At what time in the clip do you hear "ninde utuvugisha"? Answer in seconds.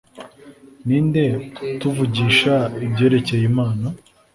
0.85-2.53